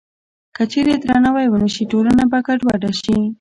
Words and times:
که 0.55 0.63
چېرې 0.71 0.93
درناوی 1.05 1.47
ونه 1.49 1.69
شي، 1.73 1.83
ټولنه 1.91 2.23
به 2.31 2.39
ګډوډه 2.47 2.91
شي. 3.01 3.17